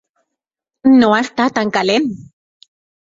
No 1.03 1.11
està 1.17 1.47
tan 1.59 1.75
calent! 1.77 2.09